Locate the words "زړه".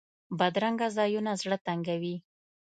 1.41-1.57